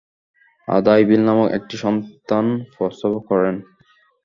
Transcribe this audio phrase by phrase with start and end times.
[0.67, 3.55] আদা ইবিল নামক একটি সন্তান প্রসব করেন।